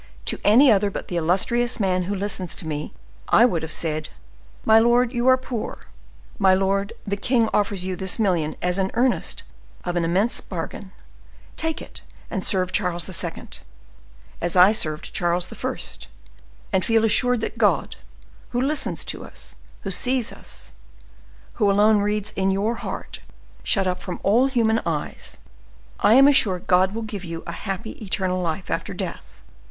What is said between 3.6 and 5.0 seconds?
have said: 'My